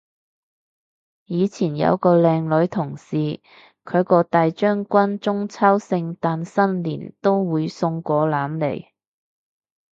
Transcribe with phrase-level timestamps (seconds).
[1.25, 3.39] 以前有個靚女同事，
[3.85, 8.87] 佢個大將軍中秋聖誕新年都會送果籃嚟